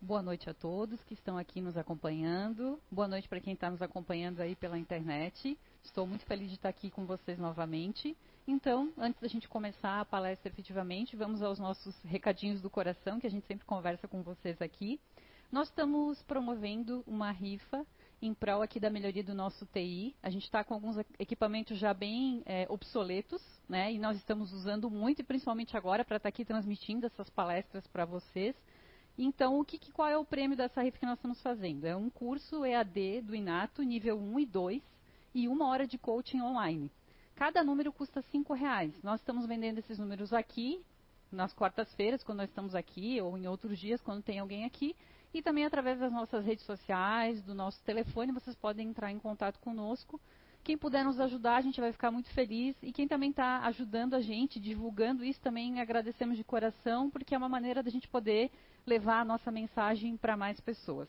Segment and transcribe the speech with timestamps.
[0.00, 2.80] Boa noite a todos que estão aqui nos acompanhando.
[2.88, 5.58] Boa noite para quem está nos acompanhando aí pela internet.
[5.82, 8.16] Estou muito feliz de estar aqui com vocês novamente.
[8.46, 13.26] Então, antes da gente começar a palestra efetivamente, vamos aos nossos recadinhos do coração, que
[13.26, 15.00] a gente sempre conversa com vocês aqui.
[15.50, 17.84] Nós estamos promovendo uma rifa
[18.22, 20.14] em prol aqui da melhoria do nosso TI.
[20.22, 23.92] A gente está com alguns equipamentos já bem é, obsoletos, né?
[23.92, 27.84] E nós estamos usando muito, e principalmente agora, para estar tá aqui transmitindo essas palestras
[27.88, 28.54] para vocês.
[29.20, 31.84] Então, o que, qual é o prêmio dessa rifa que nós estamos fazendo?
[31.84, 34.82] É um curso EAD do Inato, nível 1 e 2,
[35.34, 36.88] e uma hora de coaching online.
[37.34, 38.94] Cada número custa R$ reais.
[39.02, 40.80] Nós estamos vendendo esses números aqui,
[41.32, 44.94] nas quartas-feiras, quando nós estamos aqui, ou em outros dias, quando tem alguém aqui.
[45.34, 49.58] E também através das nossas redes sociais, do nosso telefone, vocês podem entrar em contato
[49.58, 50.20] conosco.
[50.64, 52.76] Quem puder nos ajudar, a gente vai ficar muito feliz.
[52.82, 57.38] E quem também está ajudando a gente, divulgando isso, também agradecemos de coração, porque é
[57.38, 58.50] uma maneira da gente poder
[58.86, 61.08] levar a nossa mensagem para mais pessoas.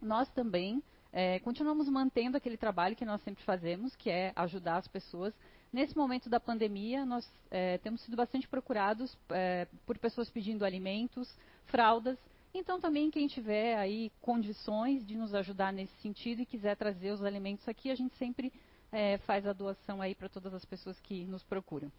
[0.00, 0.82] Nós também
[1.12, 5.34] é, continuamos mantendo aquele trabalho que nós sempre fazemos, que é ajudar as pessoas.
[5.72, 11.34] Nesse momento da pandemia, nós é, temos sido bastante procurados é, por pessoas pedindo alimentos,
[11.66, 12.18] fraldas.
[12.58, 17.22] Então, também quem tiver aí condições de nos ajudar nesse sentido e quiser trazer os
[17.22, 18.50] alimentos aqui, a gente sempre
[18.90, 21.92] é, faz a doação aí para todas as pessoas que nos procuram.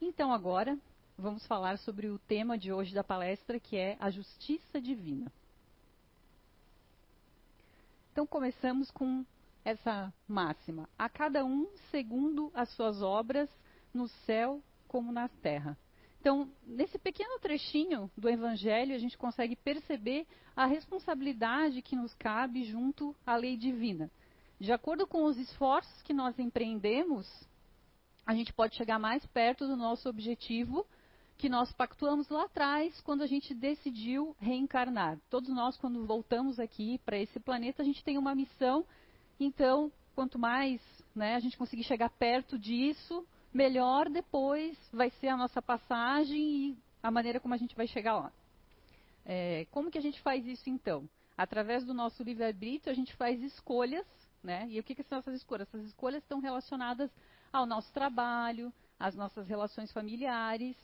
[0.00, 0.78] Então, agora,
[1.18, 5.30] vamos falar sobre o tema de hoje da palestra, que é a justiça divina.
[8.10, 9.22] Então, começamos com
[9.62, 13.50] essa máxima: a cada um segundo as suas obras,
[13.92, 15.76] no céu como na terra.
[16.20, 22.64] Então, nesse pequeno trechinho do Evangelho, a gente consegue perceber a responsabilidade que nos cabe
[22.64, 24.10] junto à lei divina.
[24.60, 27.26] De acordo com os esforços que nós empreendemos,
[28.26, 30.86] a gente pode chegar mais perto do nosso objetivo
[31.38, 35.18] que nós pactuamos lá atrás quando a gente decidiu reencarnar.
[35.30, 38.84] Todos nós, quando voltamos aqui para esse planeta, a gente tem uma missão.
[39.40, 40.82] Então, quanto mais
[41.14, 46.78] né, a gente conseguir chegar perto disso, melhor depois vai ser a nossa passagem e
[47.02, 48.32] a maneira como a gente vai chegar lá.
[49.24, 51.08] É, como que a gente faz isso então?
[51.36, 54.06] Através do nosso livre-arbítrio, a gente faz escolhas,
[54.42, 54.66] né?
[54.68, 55.68] E o que, que são essas escolhas?
[55.68, 57.10] Essas escolhas estão relacionadas
[57.52, 60.76] ao nosso trabalho, às nossas relações familiares,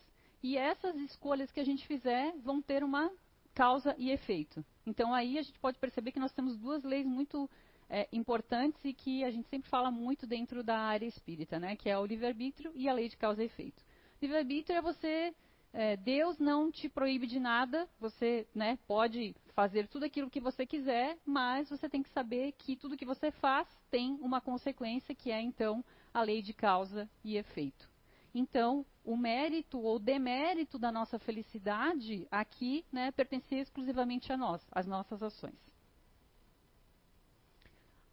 [0.42, 3.10] e essas escolhas que a gente fizer vão ter uma
[3.54, 4.64] causa e efeito.
[4.86, 7.50] Então aí a gente pode perceber que nós temos duas leis muito
[7.88, 11.76] é, importantes e que a gente sempre fala muito dentro da área espírita, né?
[11.76, 13.82] Que é o livre-arbítrio e a lei de causa e efeito.
[14.20, 15.34] Livre-arbítrio é você
[15.72, 20.64] é, Deus não te proíbe de nada, você né, pode fazer tudo aquilo que você
[20.64, 25.30] quiser, mas você tem que saber que tudo que você faz tem uma consequência, que
[25.30, 27.90] é então a lei de causa e efeito.
[28.34, 34.86] Então, o mérito ou demérito da nossa felicidade aqui né, pertencia exclusivamente a nós, às
[34.86, 35.75] nossas ações.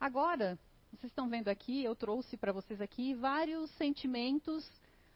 [0.04, 0.60] Agora,
[0.92, 4.70] vocês estão vendo aqui, eu trouxe para vocês aqui vários sentimentos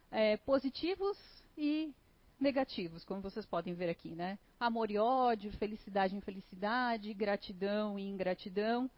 [0.10, 1.18] é, positivos
[1.58, 1.94] e
[2.40, 4.40] negativos, como vocês podem ver aqui, né?
[4.58, 8.90] Amor e ódio, felicidade e infelicidade, gratidão e ingratidão.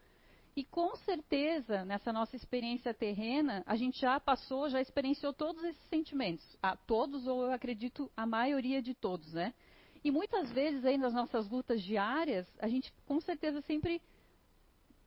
[0.56, 5.90] E com certeza, nessa nossa experiência terrena, a gente já passou, já experienciou todos esses
[5.90, 6.46] sentimentos.
[6.62, 9.56] A todos, ou eu acredito, a maioria de todos, né?
[10.04, 14.00] E muitas vezes aí nas nossas lutas diárias, a gente com certeza sempre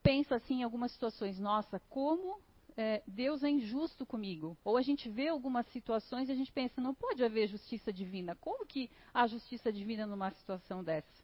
[0.03, 2.39] pensa assim em algumas situações, nossa, como
[2.75, 4.57] é, Deus é injusto comigo.
[4.63, 8.35] Ou a gente vê algumas situações e a gente pensa, não pode haver justiça divina.
[8.35, 11.23] Como que há justiça divina numa situação dessa?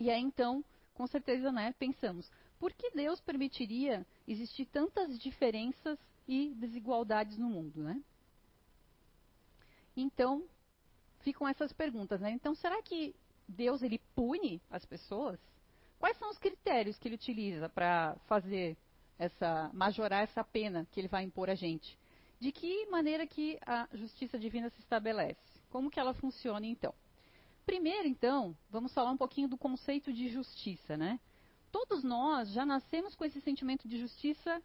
[0.00, 6.54] E aí então, com certeza, né, pensamos, por que Deus permitiria existir tantas diferenças e
[6.56, 8.02] desigualdades no mundo, né?
[9.96, 10.42] Então,
[11.20, 12.30] ficam essas perguntas, né?
[12.30, 13.14] Então, será que
[13.46, 15.38] Deus ele pune as pessoas?
[16.04, 18.76] Quais são os critérios que ele utiliza para fazer
[19.18, 21.98] essa majorar essa pena que ele vai impor a gente?
[22.38, 25.40] De que maneira que a justiça divina se estabelece?
[25.70, 26.92] Como que ela funciona então?
[27.64, 31.18] Primeiro, então, vamos falar um pouquinho do conceito de justiça, né?
[31.72, 34.62] Todos nós já nascemos com esse sentimento de justiça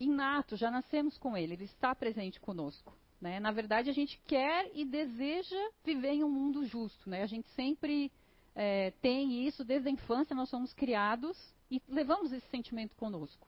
[0.00, 2.96] inato, já nascemos com ele, ele está presente conosco.
[3.20, 3.38] Né?
[3.38, 7.10] Na verdade, a gente quer e deseja viver em um mundo justo.
[7.10, 7.22] Né?
[7.22, 8.10] A gente sempre
[8.60, 11.38] é, tem isso desde a infância, nós somos criados
[11.70, 13.46] e levamos esse sentimento conosco.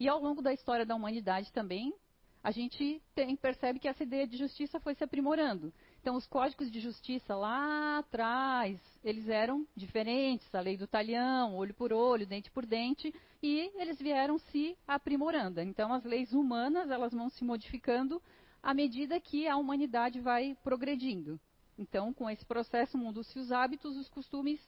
[0.00, 1.94] E ao longo da história da humanidade também,
[2.42, 5.74] a gente tem, percebe que essa ideia de justiça foi se aprimorando.
[6.00, 11.74] Então, os códigos de justiça lá atrás, eles eram diferentes, a lei do talhão, olho
[11.74, 13.12] por olho, dente por dente,
[13.42, 15.60] e eles vieram se aprimorando.
[15.60, 18.22] Então, as leis humanas, elas vão se modificando
[18.62, 21.38] à medida que a humanidade vai progredindo.
[21.78, 24.60] Então, com esse processo, mudam-se os hábitos, os costumes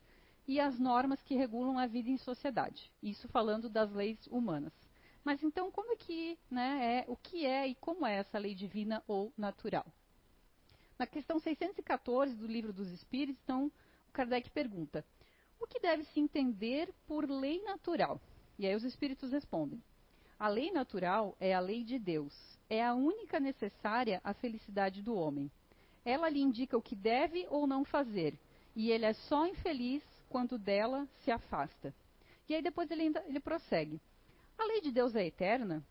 [0.46, 2.90] e as normas que regulam a vida em sociedade.
[3.02, 4.72] Isso falando das leis humanas.
[5.24, 8.54] Mas então, como é que, né, é, o que é e como é essa lei
[8.54, 9.86] divina ou natural?
[10.98, 13.66] Na questão 614 do Livro dos Espíritos, então,
[14.08, 15.04] o Kardec pergunta:
[15.60, 18.20] o que deve se entender por lei natural?
[18.58, 19.82] E aí os espíritos respondem:
[20.38, 25.14] a lei natural é a lei de Deus, é a única necessária à felicidade do
[25.14, 25.50] homem.
[26.08, 28.32] Ela lhe indica o que deve ou não fazer,
[28.74, 31.94] e ele é só infeliz quando dela se afasta.
[32.48, 34.00] E aí depois ele, ainda, ele prossegue.
[34.56, 35.84] A lei de Deus é eterna?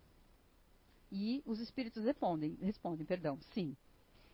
[1.11, 3.77] E os espíritos respondem, respondem, perdão, sim.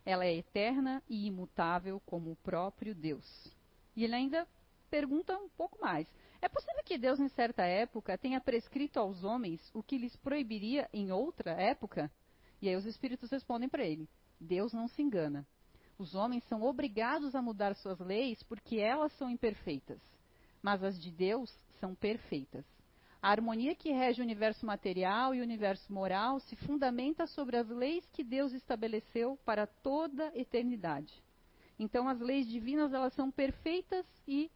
[0.06, 3.53] Ela é eterna e imutável como o próprio Deus.
[3.94, 4.47] E ele ainda
[4.89, 6.07] pergunta um pouco mais.
[6.41, 10.89] É possível que Deus, em certa época, tenha prescrito aos homens o que lhes proibiria
[10.94, 12.09] em outra época?
[12.62, 14.07] E aí os espíritos respondem para ele:
[14.39, 15.45] Deus não se engana.
[16.04, 20.02] Os homens são obrigados a mudar suas leis porque elas são imperfeitas,
[20.62, 22.66] mas as de Deus são perfeitas.
[23.22, 27.70] A harmonia que rege o universo material e o universo moral se fundamenta sobre as
[27.70, 31.24] leis que Deus estabeleceu para toda a eternidade.
[31.80, 34.52] Então, as leis divinas elas são perfeitas e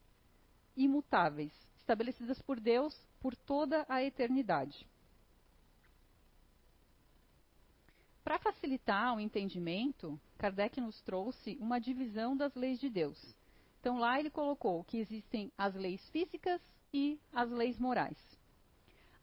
[0.76, 4.86] imutáveis, estabelecidas por Deus por toda a eternidade.
[8.28, 13.18] Para facilitar o entendimento, Kardec nos trouxe uma divisão das leis de Deus.
[13.80, 16.60] Então, lá ele colocou que existem as leis físicas
[16.94, 18.18] e as leis morais.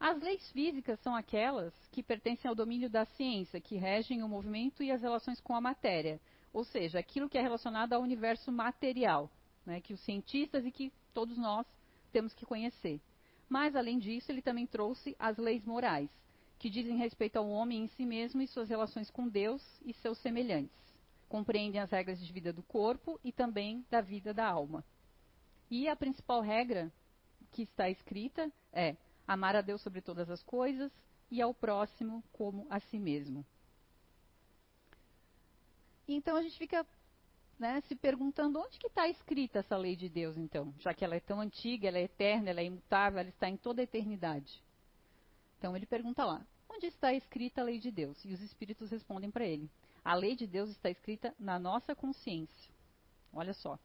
[0.01, 4.83] As leis físicas são aquelas que pertencem ao domínio da ciência, que regem o movimento
[4.83, 6.19] e as relações com a matéria,
[6.51, 9.31] ou seja, aquilo que é relacionado ao universo material,
[9.67, 11.67] né, que os cientistas e que todos nós
[12.11, 12.99] temos que conhecer.
[13.51, 16.09] Mas, além disso, ele também trouxe as leis morais,
[16.65, 20.17] que dizem respeito ao homem em si mesmo e suas relações com Deus e seus
[20.21, 20.75] semelhantes.
[21.29, 24.83] Compreendem as regras de vida do corpo e também da vida da alma.
[25.71, 26.91] E a principal regra
[27.53, 28.97] que está escrita é
[29.29, 30.91] amar a Deus sobre todas as coisas
[31.31, 33.45] e ao próximo como a si mesmo.
[36.09, 36.87] Então a gente fica
[37.59, 41.15] né, se perguntando onde que está escrita essa lei de Deus, então, já que ela
[41.15, 44.65] é tão antiga, ela é eterna, ela é imutável, ela está em toda a eternidade.
[45.59, 46.43] Então ele pergunta lá,
[46.75, 48.23] onde está escrita a lei de Deus?
[48.25, 49.71] E os espíritos respondem para ele,
[50.05, 52.73] a lei de Deus está escrita na nossa consciência.
[53.33, 53.79] Olha só.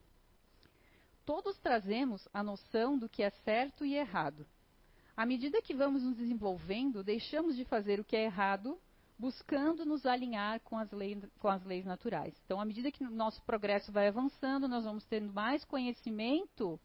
[1.26, 4.46] Todos trazemos a noção do que é certo e errado,
[5.20, 8.80] à medida que vamos nos desenvolvendo, deixamos de fazer o que é errado,
[9.18, 12.34] buscando nos alinhar com as, leis, com as leis naturais.
[12.46, 16.80] Então, à medida que o nosso progresso vai avançando, nós vamos tendo mais conhecimento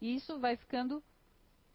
[0.00, 1.02] e isso vai ficando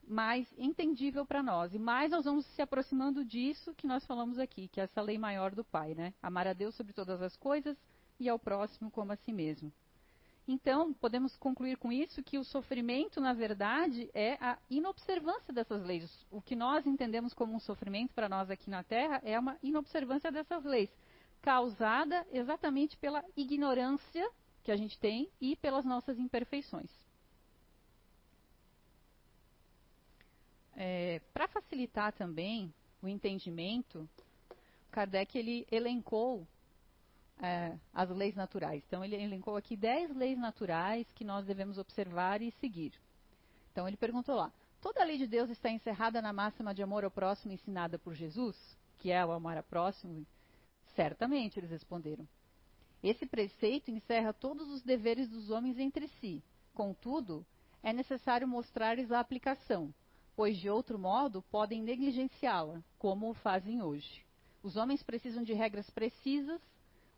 [0.07, 1.74] mais entendível para nós.
[1.74, 5.18] E mais nós vamos se aproximando disso que nós falamos aqui, que é essa lei
[5.18, 6.13] maior do Pai, né?
[6.22, 7.78] Amar a Deus sobre todas as coisas
[8.19, 9.72] e ao próximo como a si mesmo.
[10.48, 16.25] Então, podemos concluir com isso que o sofrimento, na verdade, é a inobservância dessas leis.
[16.30, 20.31] O que nós entendemos como um sofrimento para nós aqui na Terra é uma inobservância
[20.31, 20.90] dessas leis,
[21.42, 24.30] causada exatamente pela ignorância
[24.63, 27.05] que a gente tem e pelas nossas imperfeições.
[30.75, 34.07] É, para facilitar também o entendimento,
[34.92, 36.45] Kardec ele elencou
[37.42, 38.83] é, as leis naturais.
[38.88, 42.94] Então, ele elencou aqui 10 leis naturais que nós devemos observar e seguir.
[43.72, 44.51] Então, ele perguntou lá:
[44.82, 48.13] toda a lei de Deus está encerrada na máxima de amor ao próximo ensinada por
[48.13, 48.58] Jesus,
[48.98, 50.25] que é o amar ao próximo?
[50.96, 52.27] Certamente, eles responderam.
[53.03, 56.41] Esse preceito encerra todos os deveres dos homens entre si.
[56.74, 57.46] Contudo,
[57.84, 59.94] é necessário mostrar-lhes a aplicação,
[60.36, 64.24] pois de outro modo podem negligenciá-la, como o fazem hoje.
[64.62, 66.62] Os homens precisam de regras precisas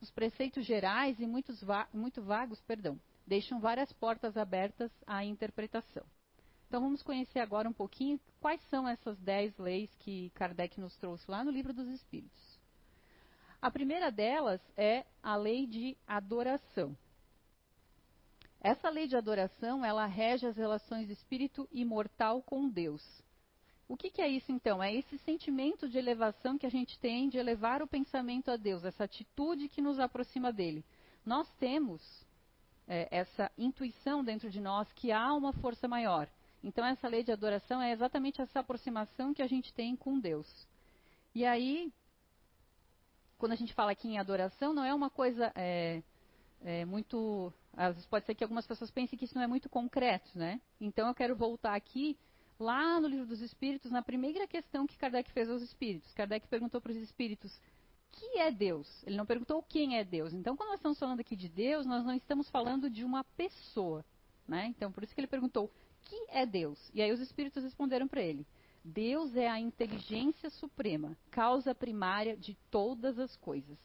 [0.02, 6.04] os preceitos gerais e muitos va muito vagos, perdão, deixam várias portas abertas à interpretação.
[6.68, 11.30] Então vamos conhecer agora um pouquinho quais são essas dez leis que Kardec nos trouxe
[11.30, 12.60] lá no Livro dos Espíritos.
[13.62, 16.96] A primeira delas é a lei de adoração.
[18.62, 23.04] Essa lei de adoração, ela rege as relações espírito imortal com Deus.
[23.88, 24.84] O que, que, é isso então?
[24.84, 28.84] É esse sentimento de elevação que a gente tem de elevar o pensamento a Deus,
[28.84, 30.84] essa atitude que nos aproxima dele.
[31.26, 32.02] Nós temos
[32.88, 36.28] é, essa intuição dentro de nós que há uma força maior.
[36.64, 40.68] Então, essa lei de adoração é exatamente essa aproximação que a gente tem com Deus.
[41.34, 41.92] E aí,
[43.38, 46.02] quando a gente fala aqui em adoração, não é uma coisa é,
[46.62, 47.54] é muito.
[47.78, 50.60] Às vezes pode ser que algumas pessoas pensem que isso não é muito concreto, né?
[50.82, 52.18] Então, eu quero voltar aqui
[52.60, 56.12] lá no livro dos Espíritos, na primeira questão que Kardec fez aos Espíritos.
[56.16, 57.62] Kardec perguntou para os Espíritos
[58.12, 59.04] que é Deus.
[59.06, 60.34] Ele não perguntou quem é Deus.
[60.34, 64.04] Então, quando nós estamos falando aqui de Deus, nós não estamos falando de uma pessoa.
[64.48, 64.66] Né?
[64.68, 66.80] Então, por isso que ele perguntou: que é Deus?
[66.96, 68.48] E aí os espíritos responderam para ele:
[68.84, 73.78] Deus é a inteligência suprema, causa primária de todas as coisas.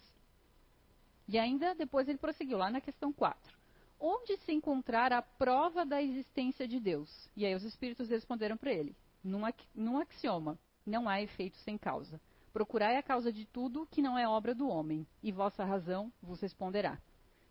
[1.29, 3.62] E ainda depois ele prosseguiu lá na questão 4.
[4.04, 7.09] Onde se encontrar a prova da existência de Deus?
[7.37, 9.42] E aí os espíritos responderam para ele: num,
[9.73, 12.21] num axioma, não há efeito sem causa.
[12.52, 16.40] Procurai a causa de tudo que não é obra do homem, e vossa razão vos
[16.40, 16.99] responderá.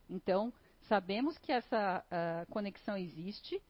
[0.10, 0.54] Então,
[0.90, 3.62] sabemos que essa uh, conexão existe,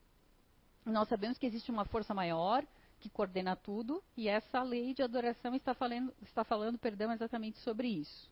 [0.84, 2.66] nós sabemos que existe uma força maior
[2.98, 7.86] que coordena tudo, e essa lei de adoração está falando, está falando perdão, exatamente sobre
[7.86, 8.28] isso.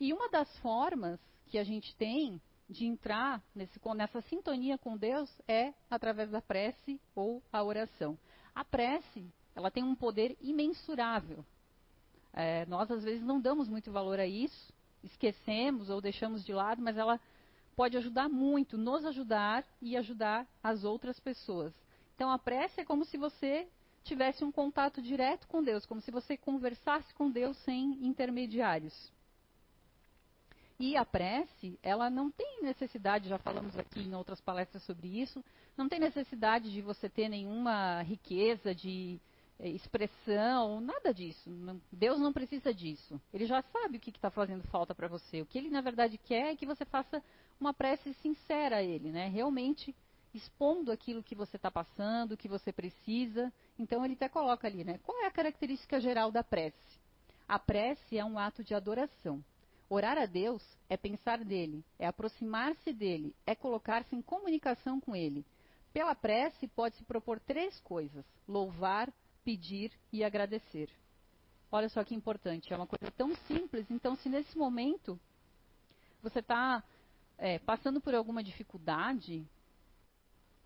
[0.00, 5.30] E uma das formas que a gente tem de entrar nesse, nessa sintonia com Deus
[5.46, 8.18] é através da prece ou a oração.
[8.54, 11.44] A prece, ela tem um poder imensurável
[12.32, 14.72] é, nós, às vezes, não damos muito valor a isso,
[15.02, 17.20] esquecemos ou deixamos de lado, mas ela
[17.74, 21.74] pode ajudar muito, nos ajudar e ajudar as outras pessoas.
[22.14, 23.68] Então, a prece é como se você
[24.04, 29.12] tivesse um contato direto com Deus, como se você conversasse com Deus sem intermediários.
[30.78, 35.44] E a prece, ela não tem necessidade, já falamos aqui em outras palestras sobre isso,
[35.76, 39.20] não tem necessidade de você ter nenhuma riqueza de
[39.58, 41.50] é, expressão, nada disso.
[41.90, 43.20] Deus não precisa disso.
[43.34, 45.42] Ele já sabe o que está fazendo falta para você.
[45.42, 47.20] O que ele na verdade quer é que você faça
[47.60, 49.26] uma prece sincera a ele, né?
[49.26, 49.92] Realmente
[50.32, 53.52] expondo aquilo que você está passando, o que você precisa.
[53.76, 55.00] Então ele até coloca ali, né?
[55.02, 56.76] Qual é a característica geral da prece?
[57.48, 59.42] A prece é um ato de adoração.
[59.90, 65.46] Orar a Deus é pensar nele, é aproximar-se dele, é colocar-se em comunicação com ele.
[65.94, 69.10] Pela prece pode-se propor três coisas: louvar,
[69.42, 70.90] pedir e agradecer.
[71.72, 73.90] Olha só que importante, é uma coisa tão simples.
[73.90, 75.18] Então, se nesse momento
[76.22, 76.82] você está
[77.38, 79.46] é, passando por alguma dificuldade,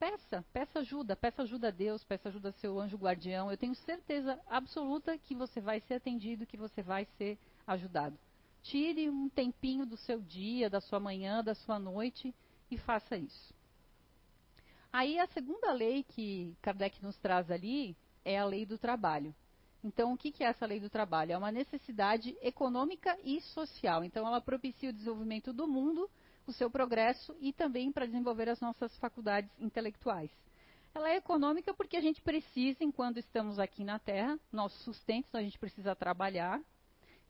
[0.00, 3.52] peça, peça ajuda, peça ajuda a Deus, peça ajuda a seu anjo guardião.
[3.52, 8.18] Eu tenho certeza absoluta que você vai ser atendido, que você vai ser ajudado.
[8.62, 12.34] Tire um tempinho do seu dia, da sua manhã, da sua noite
[12.70, 13.54] e faça isso.
[14.92, 19.34] Aí a segunda lei que Kardec nos traz ali é a lei do trabalho.
[19.84, 21.32] Então, o que é essa lei do trabalho?
[21.32, 24.04] É uma necessidade econômica e social.
[24.04, 26.08] Então, ela propicia o desenvolvimento do mundo,
[26.46, 30.30] o seu progresso e também para desenvolver as nossas faculdades intelectuais.
[30.94, 35.40] Ela é econômica porque a gente precisa, enquanto estamos aqui na Terra, nosso sustento, então
[35.40, 36.60] a gente precisa trabalhar.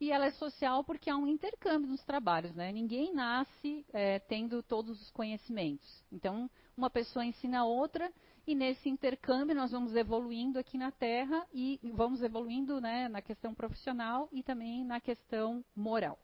[0.02, 2.72] E ela é social porque há um intercâmbio nos trabalhos, né?
[2.72, 6.02] Ninguém nasce é, tendo todos os conhecimentos.
[6.10, 8.12] Então, uma pessoa ensina a outra
[8.44, 13.54] e nesse intercâmbio nós vamos evoluindo aqui na Terra e vamos evoluindo né, na questão
[13.54, 16.18] profissional e também na questão moral.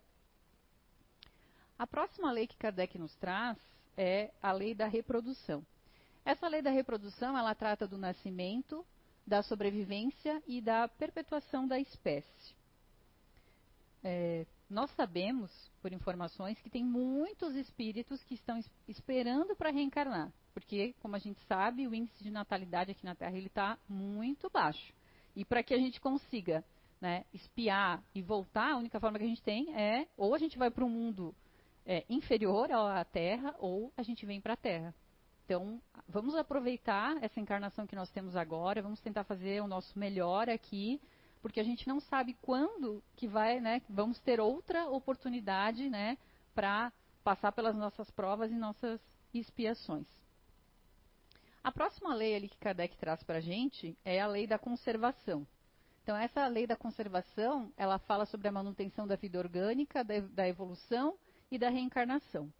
[1.79, 3.57] A próxima lei que Kardec nos traz
[3.97, 5.65] é a lei da reprodução.
[6.25, 8.85] Essa lei da reprodução ela trata do nascimento,
[9.25, 12.58] da sobrevivência e da perpetuação da espécie.
[14.03, 15.51] É, nós sabemos,
[15.81, 21.41] por informações, que tem muitos espíritos que estão esperando para reencarnar porque, como a gente
[21.47, 24.93] sabe, o índice de natalidade aqui na Terra ele está muito baixo.
[25.37, 26.65] E para que a gente consiga
[27.01, 30.59] né, espiar e voltar, a única forma que a gente tem é ou a gente
[30.59, 31.33] vai para um mundo
[31.87, 34.93] é, inferior à Terra ou a gente vem para a Terra.
[35.45, 40.51] Então, vamos aproveitar essa encarnação que nós temos agora, vamos tentar fazer o nosso melhor
[40.51, 41.01] aqui,
[41.41, 46.19] porque a gente não sabe quando que vai, né, vamos ter outra oportunidade, né,
[46.55, 46.93] para
[47.23, 49.01] passar pelas nossas provas e nossas
[49.33, 50.07] expiações.
[51.63, 55.47] A próxima lei ali que Kardec traz para a gente é a lei da conservação.
[56.03, 61.19] Então, essa lei da conservação, ela fala sobre a manutenção da vida orgânica, da, evolução
[61.51, 62.51] e da reencarnação.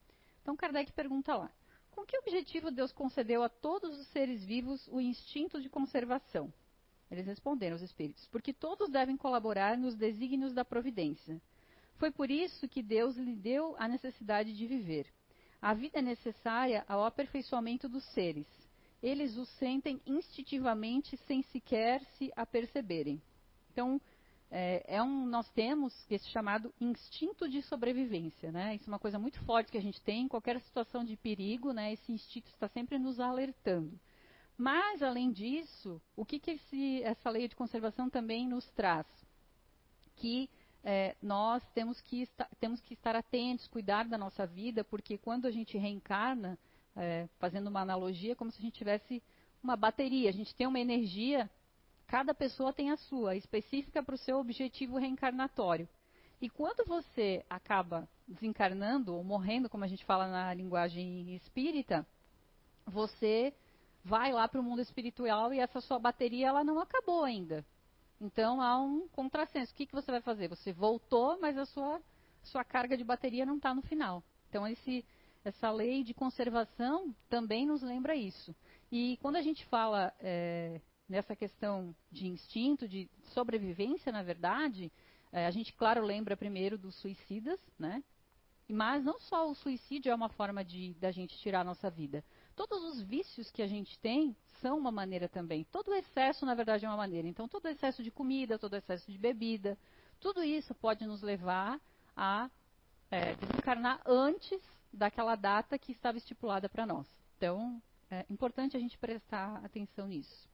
[0.43, 1.51] Então, Kardec pergunta lá,
[1.91, 6.53] com que objetivo Deus concedeu a todos os seres vivos o instinto de conservação?
[7.11, 11.41] Eles responderam, os espíritos, porque todos devem colaborar nos desígnios da providência.
[11.97, 15.07] Foi por isso que Deus lhe deu a necessidade de viver.
[15.61, 18.47] A vida é necessária ao aperfeiçoamento dos seres
[19.03, 23.23] eles o sentem instintivamente sem sequer se aperceberem.
[23.73, 24.01] Então,
[24.51, 28.75] é, é, um, nós temos esse chamado instinto de sobrevivência, né?
[28.75, 31.73] Isso é uma coisa muito forte que a gente tem em qualquer situação de perigo,
[31.73, 31.93] né?
[31.93, 33.99] Esse instinto está sempre nos alertando.
[34.59, 39.07] Mas, além disso, o que, que esse, essa lei de conservação também nos traz?
[40.17, 40.51] Que
[40.83, 45.47] é, nós temos que, estar, temos que estar atentos, cuidar da nossa vida, porque quando
[45.47, 46.59] a gente reencarna,
[46.97, 49.23] é, fazendo uma analogia, como se a gente tivesse
[49.63, 50.29] uma bateria.
[50.29, 51.49] A gente tem uma energia,
[52.09, 55.89] cada pessoa tem a sua, específica para o seu objetivo reencarnatório.
[56.41, 62.05] E quando você acaba desencarnando ou morrendo, como a gente fala na linguagem espírita,
[62.85, 63.55] você
[64.05, 67.65] vai lá para o mundo espiritual e essa sua bateria ela não acabou ainda.
[68.21, 69.73] Então há um contrassenso.
[69.73, 70.49] O que, que você vai fazer?
[70.49, 72.01] Você voltou, mas a sua,
[72.43, 74.23] sua carga de bateria não está no final.
[74.49, 75.05] Então esse,
[75.45, 78.55] essa lei de conservação também nos lembra isso.
[78.91, 84.91] E quando a gente fala é, nessa questão de instinto, de sobrevivência, na verdade,
[85.33, 88.03] é, a gente, claro, lembra primeiro dos suicidas, né?
[88.69, 92.23] Mas não só o suicídio é uma forma de da gente tirar a nossa vida.
[92.59, 95.63] Todos os vícios que a gente tem são uma maneira também.
[95.71, 97.29] Todo excesso, na verdade, é uma maneira.
[97.29, 99.79] Então, todo excesso de comida, todo excesso de bebida,
[100.19, 101.81] tudo isso pode nos levar
[102.17, 102.51] a
[103.13, 104.61] é, desencarnar antes
[104.93, 107.07] daquela data que estava estipulada para nós.
[107.37, 110.49] Então, é importante a gente prestar atenção nisso.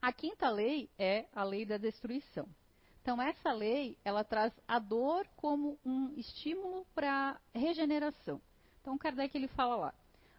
[0.00, 2.48] A quinta lei é a lei da destruição.
[3.02, 8.40] Então, essa lei, ela traz a dor como um estímulo para regeneração.
[8.80, 9.94] Então, Kardec ele fala lá: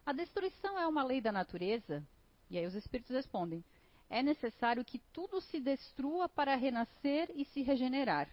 [0.06, 2.06] a destruição é uma lei da natureza?
[2.50, 3.64] E aí os espíritos respondem:
[4.10, 8.28] é necessário que tudo se destrua para renascer e se regenerar.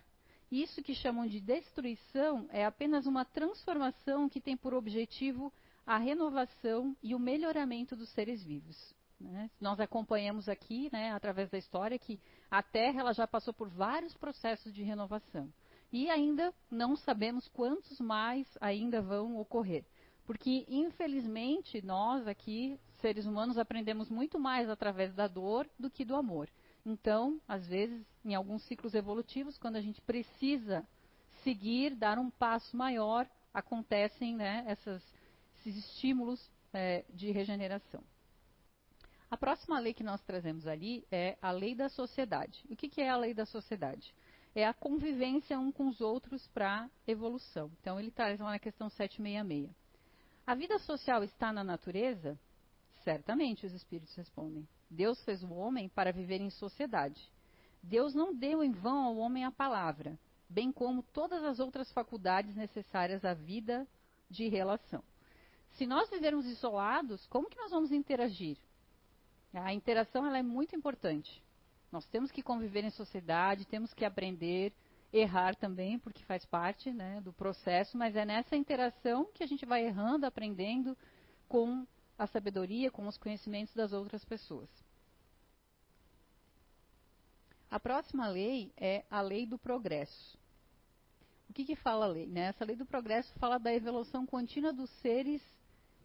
[0.52, 5.52] Isso que chamam de destruição é apenas uma transformação que tem por objetivo
[5.86, 8.94] a renovação e o melhoramento dos seres vivos.
[9.20, 9.50] Né?
[9.60, 14.14] Nós acompanhamos aqui, né, através da história, que a Terra ela já passou por vários
[14.16, 15.52] processos de renovação.
[15.92, 19.86] E ainda não sabemos quantos mais ainda vão ocorrer.
[20.32, 26.16] Porque, infelizmente, nós aqui, seres humanos, aprendemos muito mais através da dor do que do
[26.16, 26.48] amor.
[26.86, 30.88] Então, às vezes, em alguns ciclos evolutivos, quando a gente precisa
[31.44, 35.04] seguir, dar um passo maior, acontecem né, essas,
[35.60, 38.02] esses estímulos é, de regeneração.
[39.30, 42.64] A próxima lei que nós trazemos ali é a lei da sociedade.
[42.70, 44.16] O que, que é a lei da sociedade?
[44.56, 47.70] É a convivência um com os outros para evolução.
[47.82, 49.81] Então, ele traz lá na questão 766.
[50.46, 52.38] A vida social está na natureza?
[53.04, 54.68] Certamente, os espíritos respondem.
[54.90, 57.22] Deus fez o homem para viver em sociedade.
[57.82, 60.18] Deus não deu em vão ao homem a palavra,
[60.50, 63.88] bem como todas as outras faculdades necessárias à vida
[64.30, 65.04] de relação.
[65.74, 68.58] Se nós vivermos isolados, como que nós vamos interagir?
[69.54, 71.42] A interação ela é muito importante.
[71.92, 74.74] Nós temos que conviver em sociedade, temos que aprender,
[75.12, 79.66] errar também, porque faz parte né, do processo, mas é nessa interação que a gente
[79.66, 80.98] vai errando, aprendendo
[81.48, 81.86] com
[82.18, 84.70] a sabedoria, com os conhecimentos das outras pessoas.
[87.70, 90.38] A próxima lei é a lei do progresso.
[91.50, 92.28] O que, que fala a lei?
[92.28, 92.44] Né?
[92.44, 95.42] Essa lei do progresso fala da evolução contínua dos seres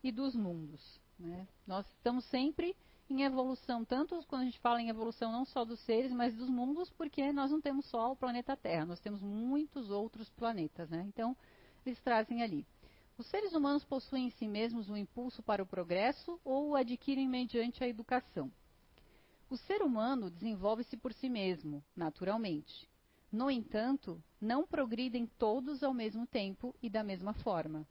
[0.03, 1.01] e dos mundos.
[1.19, 1.47] Né?
[1.67, 2.77] Nós estamos sempre
[3.09, 6.49] em evolução, tanto quando a gente fala em evolução não só dos seres, mas dos
[6.49, 11.05] mundos, porque nós não temos só o planeta Terra, nós temos muitos outros planetas, né?
[11.07, 11.37] Então,
[11.85, 12.67] eles trazem ali.
[13.17, 17.29] Os seres humanos possuem em si mesmos um impulso para o progresso ou o adquirem
[17.29, 18.51] mediante a educação.
[19.49, 22.89] O ser humano desenvolve-se por si mesmo, naturalmente.
[23.31, 27.87] No entanto, não progridem todos ao mesmo tempo e da mesma forma.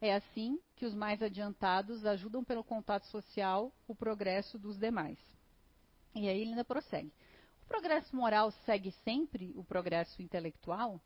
[0.00, 5.18] É assim que os mais adiantados ajudam pelo contato social o progresso dos demais.
[6.14, 7.12] E aí ele ainda prossegue.
[7.64, 11.00] O progresso moral segue sempre o progresso intelectual?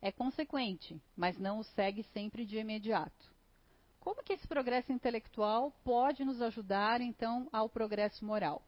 [0.00, 3.34] É consequente, mas não o segue sempre de imediato.
[3.98, 8.62] Como que esse progresso intelectual pode nos ajudar, então, ao progresso moral?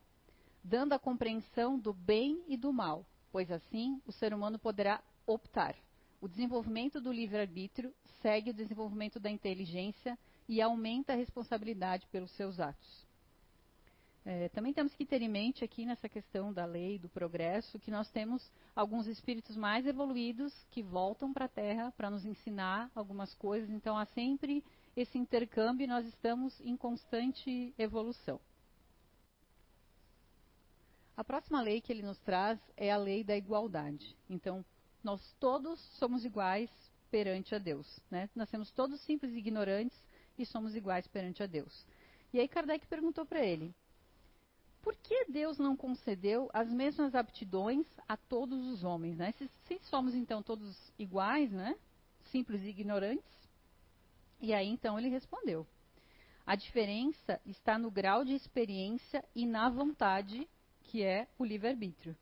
[0.64, 5.76] Dando a compreensão do bem e do mal, pois assim o ser humano poderá optar.
[6.20, 12.58] O desenvolvimento do livre-arbítrio segue o desenvolvimento da inteligência e aumenta a responsabilidade pelos seus
[12.58, 13.06] atos.
[14.24, 17.92] É, também temos que ter em mente aqui nessa questão da lei, do progresso, que
[17.92, 23.32] nós temos alguns espíritos mais evoluídos que voltam para a Terra para nos ensinar algumas
[23.34, 23.70] coisas.
[23.70, 24.64] Então há sempre
[24.96, 28.40] esse intercâmbio e nós estamos em constante evolução.
[31.16, 34.16] A próxima lei que ele nos traz é a lei da igualdade.
[34.28, 34.64] Então,
[35.06, 36.68] nós todos somos iguais
[37.12, 37.86] perante a Deus.
[38.10, 38.28] Né?
[38.34, 39.96] Nascemos todos simples e ignorantes
[40.36, 41.86] e somos iguais perante a Deus.
[42.32, 43.72] E aí Kardec perguntou para ele:
[44.82, 49.16] por que Deus não concedeu as mesmas aptidões a todos os homens?
[49.16, 49.30] Né?
[49.38, 51.76] Se, se somos então todos iguais, né?
[52.32, 53.32] simples e ignorantes?
[54.40, 55.64] E aí então ele respondeu:
[56.44, 60.48] a diferença está no grau de experiência e na vontade,
[60.82, 62.16] que é o livre-arbítrio.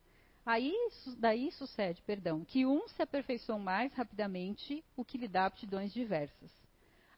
[0.47, 0.75] Aí,
[1.19, 6.51] daí sucede, perdão, que um se aperfeiçoa mais rapidamente, o que lhe dá aptidões diversas.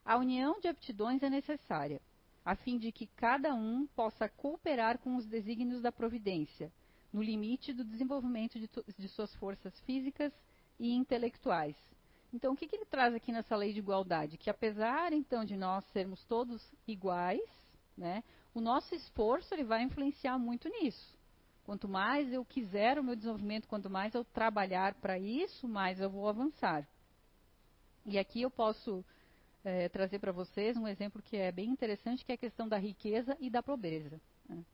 [0.04, 2.00] A união de aptidões é necessária,
[2.44, 6.72] a fim de que cada um possa cooperar com os desígnios da providência,
[7.12, 10.32] no limite do desenvolvimento de, de suas forças físicas
[10.78, 11.74] e intelectuais.
[12.32, 14.38] Então, o que, que ele traz aqui nessa lei de igualdade?
[14.38, 17.40] Que apesar, então, de nós sermos todos iguais,
[17.96, 18.22] né,
[18.54, 21.15] o nosso esforço ele vai influenciar muito nisso.
[21.66, 26.08] Quanto mais eu quiser o meu desenvolvimento, quanto mais eu trabalhar para isso, mais eu
[26.08, 26.88] vou avançar.
[28.04, 29.04] E aqui eu posso
[29.64, 32.78] é, trazer para vocês um exemplo que é bem interessante, que é a questão da
[32.78, 34.20] riqueza e da pobreza.
[34.48, 34.64] Né?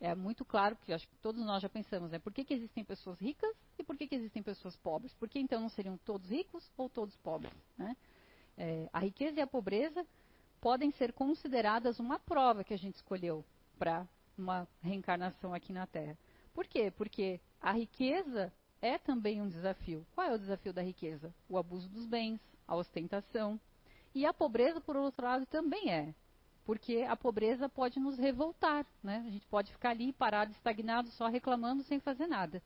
[0.00, 2.20] É muito claro que acho que todos nós já pensamos, né?
[2.20, 5.12] Por que, que existem pessoas ricas e por que, que existem pessoas pobres?
[5.14, 7.52] Por que então não seriam todos ricos ou todos pobres?
[7.76, 7.96] Né?
[8.56, 10.06] É, a riqueza e a pobreza
[10.60, 13.44] podem ser consideradas uma prova que a gente escolheu
[13.76, 16.16] para uma reencarnação aqui na Terra.
[16.52, 16.90] Por quê?
[16.90, 20.06] Porque a riqueza é também um desafio.
[20.14, 21.34] Qual é o desafio da riqueza?
[21.48, 23.58] O abuso dos bens, a ostentação.
[24.14, 26.14] E a pobreza, por outro lado, também é.
[26.64, 29.24] Porque a pobreza pode nos revoltar, né?
[29.26, 32.62] A gente pode ficar ali parado, estagnado, só reclamando sem fazer nada.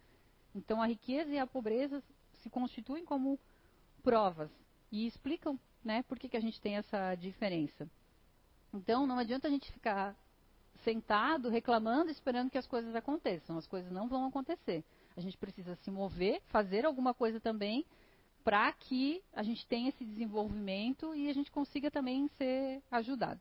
[0.55, 2.03] Então a riqueza e a pobreza
[2.35, 3.39] se constituem como
[4.03, 4.51] provas
[4.91, 7.89] e explicam, né, por que, que a gente tem essa diferença.
[8.73, 10.17] Então não adianta a gente ficar
[10.89, 13.59] sentado, reclamando, esperando que as coisas aconteçam.
[13.59, 14.83] As coisas não vão acontecer.
[15.15, 17.85] A gente precisa se mover, fazer alguma coisa também
[18.43, 23.41] para que a gente tenha esse desenvolvimento e a gente consiga também ser ajudado.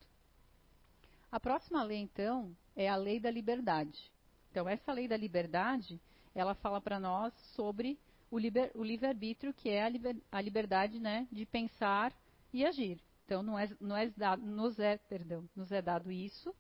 [1.31, 4.11] A próxima lei, então, é a lei da liberdade.
[4.51, 6.01] Então, essa lei da liberdade,
[6.35, 7.97] ela fala para nós sobre
[8.29, 12.11] o, liber, o livre-arbítrio, que é a, liber, a liberdade né, de pensar
[12.51, 12.99] e agir.
[13.25, 16.53] Então, não é, não é nos, é, perdão, nos é dado isso.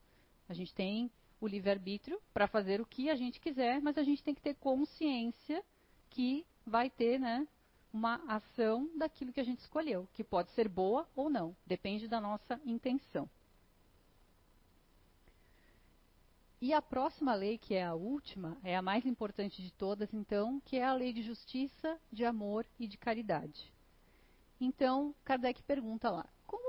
[0.49, 4.23] A gente tem o livre-arbítrio para fazer o que a gente quiser, mas a gente
[4.23, 5.63] tem que ter consciência
[6.09, 7.47] que vai ter né,
[7.93, 12.19] uma ação daquilo que a gente escolheu, que pode ser boa ou não, depende da
[12.19, 13.29] nossa intenção.
[16.59, 20.59] E a próxima lei, que é a última, é a mais importante de todas, então,
[20.61, 23.71] que é a lei de justiça, de amor e de caridade.
[24.59, 26.25] Então, Kardec pergunta lá: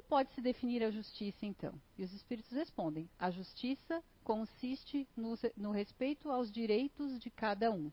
[0.09, 1.73] pode se definir a justiça, então?
[1.97, 7.93] E os espíritos respondem: a justiça consiste no, no respeito aos direitos de cada um.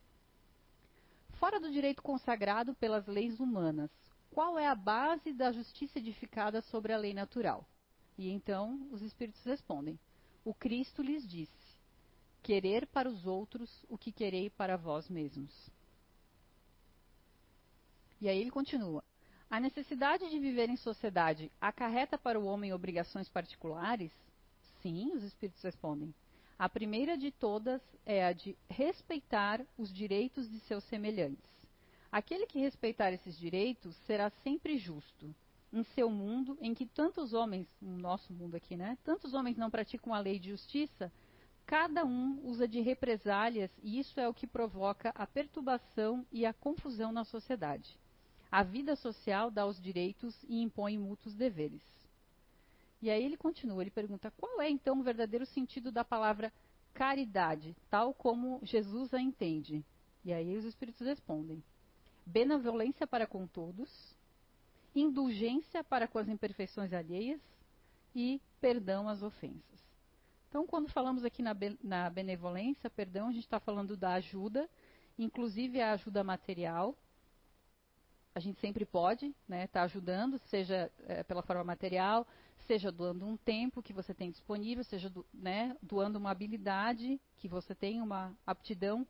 [1.34, 3.92] Fora do direito consagrado pelas leis humanas,
[4.32, 7.66] qual é a base da justiça edificada sobre a lei natural?
[8.18, 10.00] E então os espíritos respondem:
[10.44, 11.52] O Cristo lhes disse:
[12.42, 15.70] Querer para os outros o que querei para vós mesmos.
[18.22, 19.04] E aí ele continua:
[19.50, 24.12] A necessidade de viver em sociedade acarreta para o homem obrigações particulares?
[24.82, 26.14] Sim, os espíritos respondem.
[26.58, 31.52] A primeira de todas é a de respeitar os direitos de seus semelhantes.
[32.12, 35.34] Aquele que respeitar esses direitos será sempre justo.
[35.74, 38.98] Em seu mundo, em que tantos homens, no nosso mundo aqui, né?
[39.04, 41.12] Tantos homens não praticam a lei de justiça,
[41.66, 46.54] Cada um usa de represálias e isso é o que provoca a perturbação e a
[46.54, 47.98] confusão na sociedade.
[48.52, 51.82] A vida social dá os direitos e impõe mútuos deveres.
[53.02, 56.52] E aí ele continua, ele pergunta: qual é então o verdadeiro sentido da palavra
[56.94, 59.84] caridade, tal como Jesus a entende?
[60.24, 61.64] E aí os espíritos respondem:
[62.26, 63.90] benevolência para com todos,
[64.96, 67.42] indulgência para com as imperfeições alheias
[68.16, 69.86] e perdão às ofensas.
[70.50, 71.54] Então, quando falamos aqui na,
[71.84, 74.70] na benevolência, perdão, a gente está falando da ajuda,
[75.20, 76.96] inclusive a ajuda material.
[78.36, 82.28] A gente sempre pode estar né, tá ajudando, seja é, pela forma material,
[82.68, 87.48] seja doando um tempo que você tem disponível, seja do, né, doando uma habilidade que
[87.48, 89.08] você tem, uma aptidão.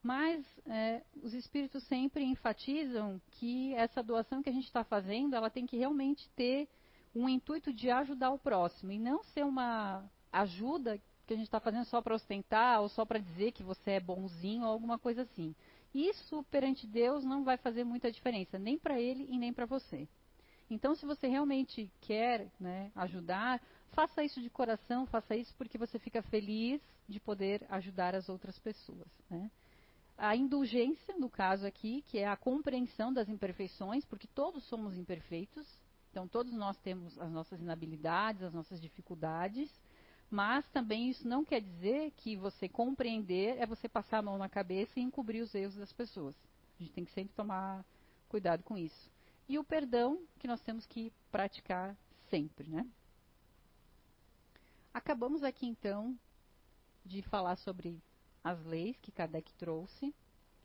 [0.00, 5.50] Mas é, os espíritos sempre enfatizam que essa doação que a gente está fazendo, ela
[5.50, 6.68] tem que realmente ter
[7.12, 11.58] um intuito de ajudar o próximo e não ser uma ajuda que a gente está
[11.58, 15.22] fazendo só para ostentar ou só para dizer que você é bonzinho ou alguma coisa
[15.22, 15.52] assim.
[15.94, 20.08] Isso perante Deus não vai fazer muita diferença, nem para ele e nem para você.
[20.70, 23.60] Então, se você realmente quer né, ajudar,
[23.92, 28.58] faça isso de coração, faça isso porque você fica feliz de poder ajudar as outras
[28.58, 29.08] pessoas.
[29.30, 29.50] Né?
[30.16, 35.66] A indulgência, no caso aqui, que é a compreensão das imperfeições, porque todos somos imperfeitos,
[36.10, 39.70] então todos nós temos as nossas inabilidades, as nossas dificuldades,
[40.30, 44.48] mas também isso não quer dizer que você compreender é você passar a mão na
[44.48, 46.34] cabeça e encobrir os erros das pessoas.
[46.78, 47.84] A gente tem que sempre tomar
[48.28, 49.10] cuidado com isso.
[49.48, 51.96] E o perdão que nós temos que praticar
[52.28, 52.86] sempre, né?
[54.92, 56.18] Acabamos aqui então
[57.04, 57.98] de falar sobre
[58.44, 60.14] as leis que Kardec trouxe.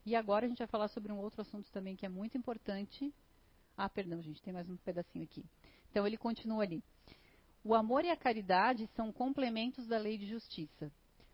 [0.05, 3.13] E agora a gente vai falar sobre um outro assunto também que é muito importante.
[3.77, 5.45] Ah, perdão, gente, tem mais um pedacinho aqui.
[5.89, 6.83] Então ele continua ali.
[7.63, 10.91] O amor e a caridade são complementos da lei de justiça.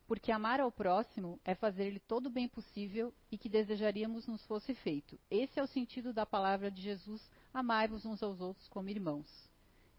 [0.10, 4.74] porque amar ao próximo é fazer-lhe todo o bem possível e que desejaríamos nos fosse
[4.74, 5.20] feito.
[5.30, 7.22] Esse é o sentido da palavra de Jesus:
[7.54, 9.28] amai-vos uns aos outros como irmãos.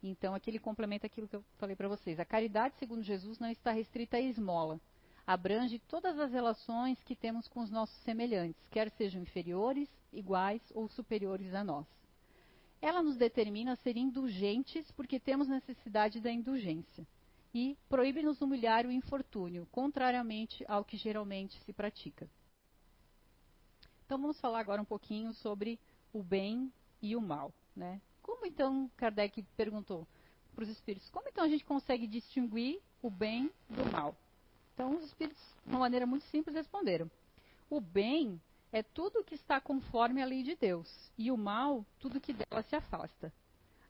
[0.02, 2.18] Então, aqui ele complementa aquilo que eu falei para vocês.
[2.18, 4.80] A caridade, segundo Jesus, não está restrita à esmola.
[5.24, 10.88] Abrange todas as relações que temos com os nossos semelhantes, quer sejam inferiores, iguais ou
[10.88, 11.86] superiores a nós.
[12.82, 17.06] Ela nos determina a ser indulgentes porque temos necessidade da indulgência
[17.52, 22.28] e proíbe-nos humilhar o infortúnio, contrariamente ao que geralmente se pratica.
[24.06, 25.78] Então vamos falar agora um pouquinho sobre
[26.12, 27.52] o bem e o mal.
[27.76, 28.00] Né?
[28.22, 30.06] Como então, Kardec perguntou
[30.54, 34.16] para os espíritos, como então a gente consegue distinguir o bem do mal?
[34.74, 37.10] Então os espíritos, de uma maneira muito simples, responderam:
[37.68, 38.40] o bem
[38.72, 42.62] é tudo que está conforme a lei de Deus, e o mal, tudo que dela
[42.62, 43.32] se afasta.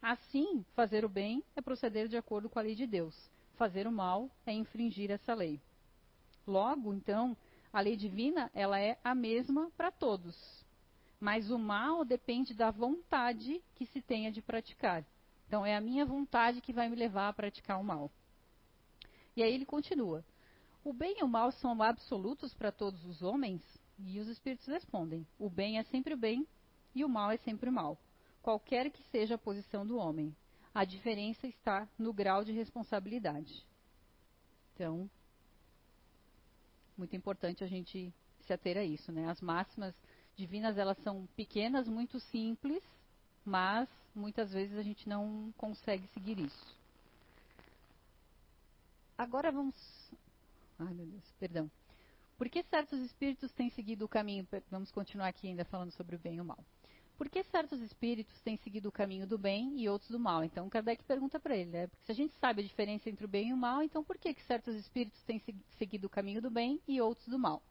[0.01, 3.15] Assim, fazer o bem é proceder de acordo com a lei de Deus,
[3.57, 5.61] fazer o mal é infringir essa lei.
[6.47, 7.37] Logo, então,
[7.73, 10.65] a lei divina ela é a mesma para todos,
[11.21, 15.05] mas o mal depende da vontade que se tenha de praticar.
[15.47, 18.11] Então, é a minha vontade que vai me levar a praticar o mal.
[19.37, 20.25] E aí ele continua:
[20.83, 23.61] O bem e o mal são absolutos para todos os homens?
[24.07, 26.47] E os espíritos respondem: O bem é sempre o bem
[26.95, 27.99] e o mal é sempre o mal,
[28.43, 30.35] qualquer que seja a posição do homem.
[30.75, 33.67] A diferença está no grau de responsabilidade.
[34.75, 35.11] Então,
[36.97, 39.29] muito importante a gente se ater a isso, né?
[39.29, 39.95] As máximas
[40.37, 42.83] divinas elas são pequenas, muito simples,
[43.45, 46.79] mas muitas vezes a gente não consegue seguir isso.
[49.19, 49.75] Agora vamos.
[50.79, 51.71] Ai meu Deus, perdão.
[52.41, 54.49] Por que certos espíritos têm seguido o caminho?
[54.71, 56.65] Vamos continuar aqui ainda falando sobre o bem e o mal.
[57.19, 60.43] Por que certos espíritos têm seguido o caminho do bem e outros do mal?
[60.43, 61.87] Então Kardec pergunta para ele, né?
[61.87, 64.17] Porque se a gente sabe a diferença entre o bem e o mal, então por
[64.17, 65.39] que, que certos espíritos têm
[65.77, 67.63] seguido o caminho do bem e outros do mal?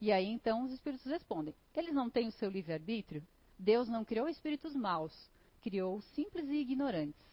[0.00, 3.26] E aí então os espíritos respondem: eles não têm o seu livre-arbítrio?
[3.58, 5.28] Deus não criou espíritos maus,
[5.62, 7.26] criou simples e ignorantes,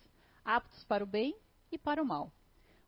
[0.44, 1.38] aptos para o bem
[1.72, 2.32] e para o mal.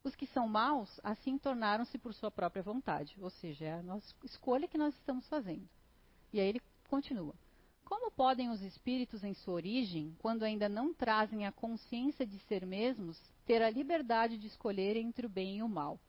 [0.03, 4.13] Os que são maus, assim tornaram-se por sua própria vontade, ou seja, é a nossa
[4.23, 5.67] escolha que nós estamos fazendo.
[6.31, 7.35] E aí ele continua.
[7.83, 12.65] Como podem os espíritos, em sua origem, quando ainda não trazem a consciência de ser
[12.65, 15.99] mesmos, ter a liberdade de escolher entre o bem e o mal?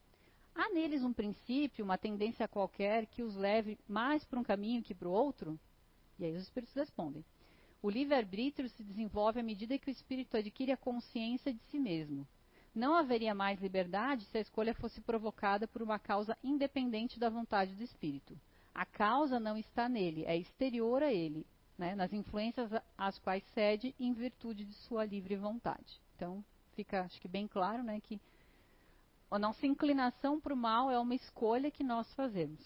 [0.54, 4.94] Há neles um princípio, uma tendência qualquer que os leve mais para um caminho que
[4.94, 5.58] para o outro?
[6.18, 7.24] E aí os espíritos respondem:
[7.82, 12.28] O livre-arbítrio se desenvolve à medida que o espírito adquire a consciência de si mesmo.
[12.74, 17.74] Não haveria mais liberdade se a escolha fosse provocada por uma causa independente da vontade
[17.74, 18.38] do espírito.
[18.72, 21.44] A causa não está nele, é exterior a ele,
[21.76, 26.00] né, nas influências às quais cede em virtude de sua livre vontade.
[26.14, 28.20] Então, fica acho que bem claro né, que
[29.30, 32.60] a nossa inclinação para o mal é uma escolha que nós fazemos.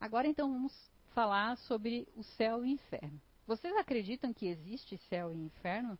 [0.00, 3.20] Agora, então, vamos falar sobre o céu e o inferno.
[3.46, 5.98] Vocês acreditam que existe céu e inferno?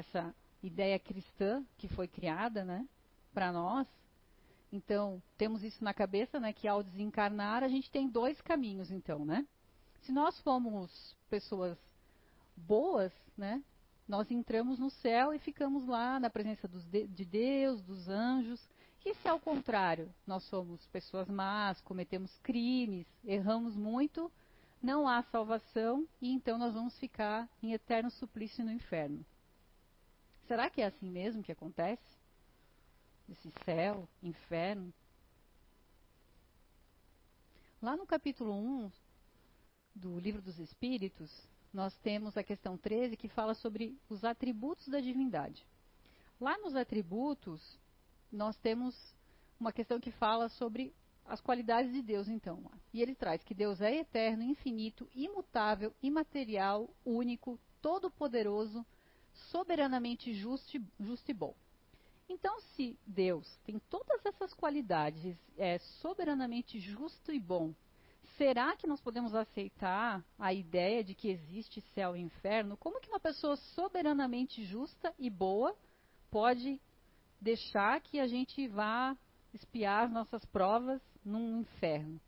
[0.00, 2.86] Essa ideia cristã que foi criada né,
[3.32, 3.86] para nós,
[4.72, 9.24] então, temos isso na cabeça, né, que ao desencarnar a gente tem dois caminhos, então,
[9.24, 9.46] né?
[10.02, 11.76] Se nós formos pessoas
[12.56, 13.62] boas, né,
[14.06, 18.60] nós entramos no céu e ficamos lá na presença de Deus, dos anjos.
[19.04, 24.30] E se ao contrário, nós somos pessoas más, cometemos crimes, erramos muito,
[24.82, 29.24] não há salvação e então nós vamos ficar em eterno suplício no inferno.
[30.50, 32.02] Será que é assim mesmo que acontece?
[33.30, 34.92] esse céu, inferno.
[37.80, 38.90] Lá no capítulo 1
[39.94, 41.30] do Livro dos Espíritos,
[41.72, 45.64] nós temos a questão 13 que fala sobre os atributos da divindade.
[46.40, 47.78] Lá nos atributos,
[48.32, 49.14] nós temos
[49.60, 50.92] uma questão que fala sobre
[51.26, 52.60] as qualidades de Deus, então.
[52.92, 58.84] E ele traz que Deus é eterno, infinito, imutável, imaterial, único, todo-poderoso,
[59.50, 61.54] soberanamente justo, justo e bom.
[62.28, 67.74] Então, se Deus tem todas essas qualidades, é soberanamente justo e bom,
[68.36, 72.76] será que nós podemos aceitar a ideia de que existe céu e inferno?
[72.76, 75.76] Como que uma pessoa soberanamente justa e boa
[76.30, 76.80] pode
[77.40, 79.16] deixar que a gente vá
[79.52, 82.20] espiar as nossas provas num inferno?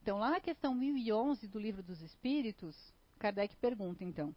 [0.00, 2.76] Então, lá na questão 1011 do Livro dos Espíritos,
[3.22, 4.34] Kardec pergunta então: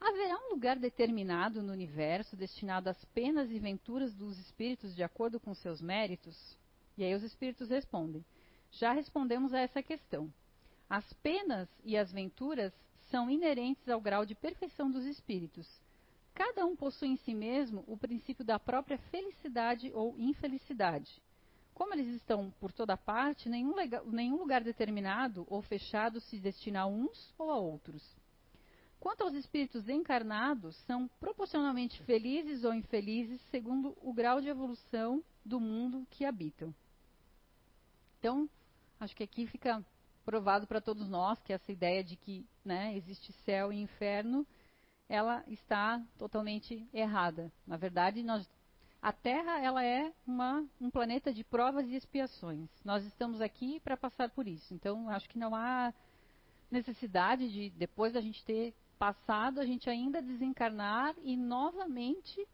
[0.00, 5.38] Haverá um lugar determinado no universo destinado às penas e venturas dos espíritos de acordo
[5.38, 6.58] com seus méritos?
[6.98, 8.24] E aí os espíritos respondem:
[8.72, 10.28] Já respondemos a essa questão.
[10.88, 12.72] As penas e as venturas
[13.12, 15.80] são inerentes ao grau de perfeição dos espíritos.
[16.34, 21.22] cada um possui em si mesmo o princípio da própria felicidade ou infelicidade.
[21.80, 23.74] Como eles estão por toda parte, nenhum,
[24.12, 28.06] nenhum lugar determinado ou fechado se destina a uns ou a outros.
[29.00, 35.58] Quanto aos espíritos encarnados, são proporcionalmente felizes ou infelizes segundo o grau de evolução do
[35.58, 36.74] mundo que habitam.
[38.18, 38.46] Então,
[39.00, 39.82] acho que aqui fica
[40.22, 44.46] provado para todos nós que essa ideia de que né, existe céu e inferno,
[45.08, 47.50] ela está totalmente errada.
[47.66, 48.46] Na verdade, nós,
[49.02, 52.68] a Terra ela é uma, um planeta de provas e expiações.
[52.84, 54.74] Nós estamos aqui para passar por isso.
[54.74, 55.92] Então, acho que não há
[56.70, 62.46] necessidade de, depois da gente ter passado, a gente ainda desencarnar e novamente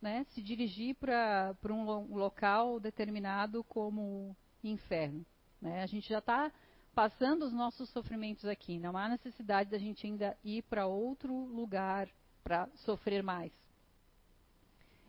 [0.00, 5.24] né, se dirigir para um local determinado como inferno.
[5.60, 5.82] Né?
[5.82, 6.50] A gente já está
[6.92, 12.08] passando os nossos sofrimentos aqui, não há necessidade da gente ainda ir para outro lugar
[12.42, 13.52] para sofrer mais.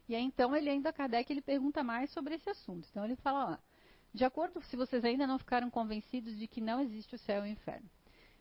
[0.08, 2.88] E aí então ele ainda, Kardec, ele pergunta mais sobre esse assunto.
[2.90, 3.58] Então ele fala, ó,
[4.14, 7.50] de acordo, se vocês ainda não ficaram convencidos de que não existe o céu e
[7.50, 7.90] o inferno.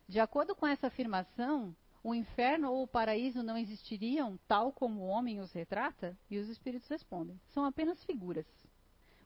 [0.07, 5.07] De acordo com essa afirmação, o inferno ou o paraíso não existiriam tal como o
[5.07, 6.17] homem os retrata?
[6.29, 8.45] E os espíritos respondem: são apenas figuras.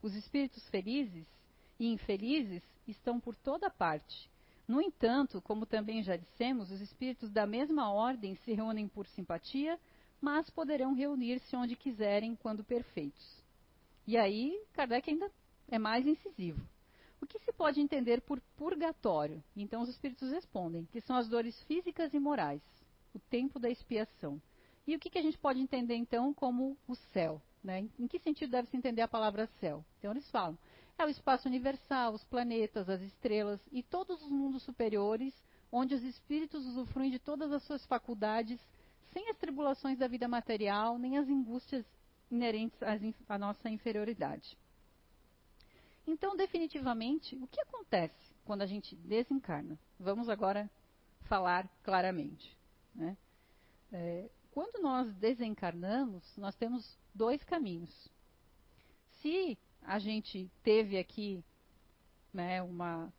[0.01, 1.27] Os espíritos felizes
[1.79, 4.29] e infelizes estão por toda parte.
[4.67, 9.79] No entanto, como também já dissemos, os espíritos da mesma ordem se reúnem por simpatia,
[10.21, 13.43] mas poderão reunir-se onde quiserem quando perfeitos.
[14.05, 15.31] E aí, Kardec ainda
[15.69, 16.61] é mais incisivo.
[17.21, 19.43] O que se pode entender por purgatório?
[19.55, 22.61] Então os espíritos respondem que são as dores físicas e morais,
[23.13, 24.41] o tempo da expiação.
[24.85, 27.41] E o que, que a gente pode entender então como o céu?
[27.63, 27.89] Né?
[27.99, 29.83] Em que sentido deve se entender a palavra céu?
[29.97, 30.57] Então eles falam:
[30.97, 35.33] é o espaço universal, os planetas, as estrelas e todos os mundos superiores,
[35.71, 38.59] onde os espíritos usufruem de todas as suas faculdades,
[39.13, 41.85] sem as tribulações da vida material, nem as angústias
[42.29, 42.77] inerentes
[43.27, 44.57] à nossa inferioridade.
[46.05, 48.15] Então, definitivamente, o que acontece
[48.45, 49.77] quando a gente desencarna?
[49.99, 50.69] Vamos agora
[51.23, 52.55] falar claramente.
[52.95, 53.17] Né?
[53.91, 58.09] É, quando nós desencarnamos, nós temos dois caminhos.
[59.21, 61.43] Se a gente teve aqui
[62.33, 63.11] né, uma,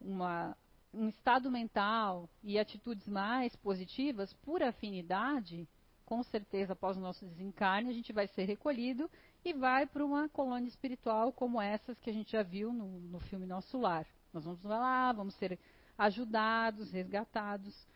[0.00, 0.56] uma,
[0.92, 5.66] um estado mental e atitudes mais positivas, por afinidade,
[6.04, 9.10] com certeza após o nosso desencarne, a gente vai ser recolhido
[9.44, 13.20] e vai para uma colônia espiritual como essas que a gente já viu no, no
[13.20, 14.06] filme Nosso Lar.
[14.32, 15.58] Nós vamos lá, vamos ser
[15.96, 17.86] ajudados, resgatados.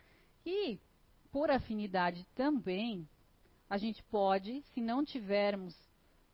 [0.45, 0.79] E,
[1.31, 3.07] por afinidade também,
[3.69, 5.77] a gente pode, se não tivermos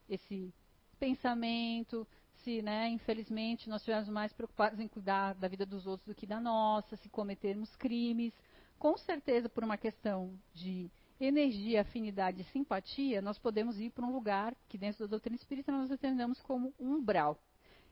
[0.09, 0.53] esse
[0.98, 2.07] pensamento,
[2.42, 6.26] se, né, infelizmente, nós estivermos mais preocupados em cuidar da vida dos outros do que
[6.26, 8.33] da nossa, se cometermos crimes,
[8.78, 14.12] com certeza por uma questão de energia, afinidade e simpatia, nós podemos ir para um
[14.12, 17.40] lugar que dentro da doutrina espírita nós entendemos como umbral.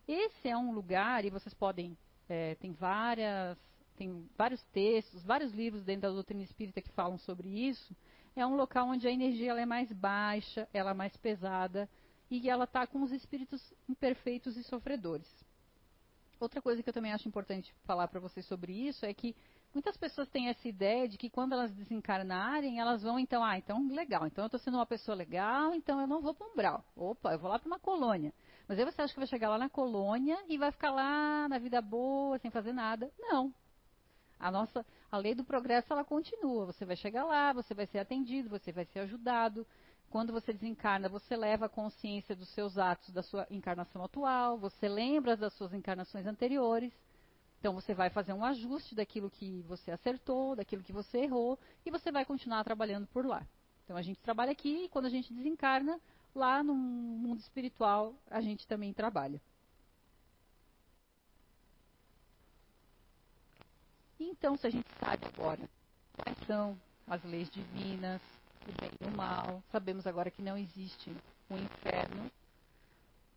[0.06, 1.96] Esse é um lugar, e vocês podem,
[2.28, 3.56] é, tem várias,
[3.96, 7.94] tem vários textos, vários livros dentro da doutrina espírita que falam sobre isso,
[8.34, 11.88] é um local onde a energia é mais baixa, ela é mais pesada,
[12.31, 15.29] e ela está com os espíritos imperfeitos e sofredores.
[16.38, 19.35] Outra coisa que eu também acho importante falar para vocês sobre isso é que
[19.73, 23.87] Muitas pessoas têm essa ideia de que quando elas desencarnarem, elas vão então, ah, então
[23.88, 26.85] legal, então eu estou sendo uma pessoa legal, então eu não vou para um umbral.
[26.97, 28.35] Opa, eu vou lá para uma colônia.
[28.66, 31.59] Mas aí você acha que vai chegar lá na colônia e vai ficar lá na
[31.59, 33.12] vida boa, sem fazer nada?
[33.16, 33.55] Não.
[34.40, 36.66] A nossa, a lei do progresso ela continua.
[36.66, 39.64] Você vai chegar lá, você vai ser atendido, você vai ser ajudado.
[40.11, 44.88] Quando você desencarna, você leva a consciência dos seus atos da sua encarnação atual, você
[44.88, 46.92] lembra das suas encarnações anteriores.
[47.61, 51.92] Então você vai fazer um ajuste daquilo que você acertou, daquilo que você errou, e
[51.92, 53.46] você vai continuar trabalhando por lá.
[53.85, 56.01] Então a gente trabalha aqui e quando a gente desencarna,
[56.35, 59.40] lá no mundo espiritual, a gente também trabalha.
[64.18, 65.68] Então, se a gente sabe agora
[66.14, 68.20] quais são as leis divinas,
[68.68, 71.11] o bem e o mal, sabemos agora que não existe
[71.51, 72.31] um inferno,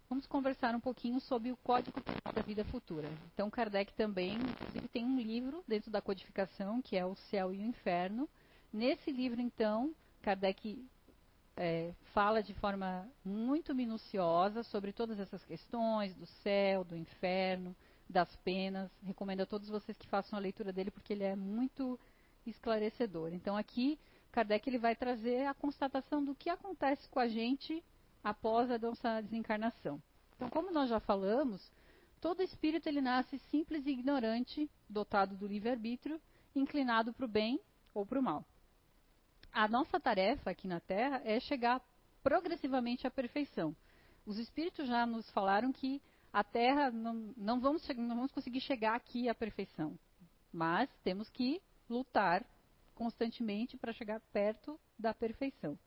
[0.09, 3.09] vamos conversar um pouquinho sobre o Código Penal da Vida Futura.
[3.33, 7.57] Então, Kardec também, inclusive, tem um livro dentro da codificação, que é O Céu e
[7.57, 8.29] o Inferno.
[8.71, 10.83] Nesse livro, então, Kardec
[11.55, 17.75] é, fala de forma muito minuciosa sobre todas essas questões do céu, do inferno,
[18.09, 18.91] das penas.
[19.03, 21.99] Recomendo a todos vocês que façam a leitura dele, porque ele é muito
[22.45, 23.33] esclarecedor.
[23.33, 23.99] Então, aqui,
[24.33, 27.83] Kardec ele vai trazer a constatação do que acontece com a gente
[28.23, 30.01] após a nossa desencarnação.
[30.35, 31.71] Então, como nós já falamos,
[32.19, 36.19] todo espírito ele nasce simples e ignorante, dotado do livre-arbítrio,
[36.55, 37.61] inclinado para o bem
[37.93, 38.43] ou para o mal.
[39.51, 41.79] a nossa tarefa aqui na Terra é chegar
[42.23, 43.75] progressivamente à perfeição.
[44.25, 48.95] Os espíritos já nos falaram que a Terra não, não, vamos, não vamos conseguir chegar
[48.95, 49.95] aqui à perfeição,
[50.51, 52.43] mas temos que lutar
[52.93, 55.77] constantemente para chegar perto da perfeição.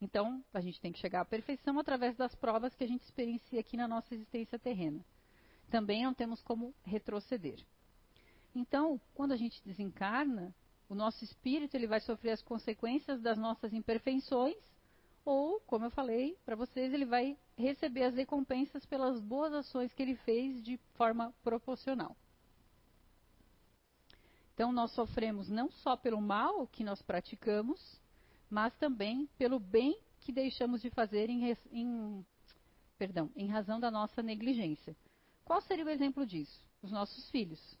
[0.00, 3.58] Então, a gente tem que chegar à perfeição através das provas que a gente experiencia
[3.58, 5.04] aqui na nossa existência terrena.
[5.70, 7.58] Também não temos como retroceder.
[8.54, 10.54] Então, quando a gente desencarna,
[10.88, 14.56] o nosso espírito ele vai sofrer as consequências das nossas imperfeições,
[15.24, 20.02] ou, como eu falei para vocês, ele vai receber as recompensas pelas boas ações que
[20.02, 22.16] ele fez de forma proporcional.
[24.58, 27.80] Então, nós sofremos não só pelo mal que nós praticamos,
[28.50, 32.26] mas também pelo bem que deixamos de fazer em, em,
[32.98, 34.96] perdão, em razão da nossa negligência.
[35.44, 36.66] Qual seria o exemplo disso?
[36.82, 37.78] Os nossos filhos.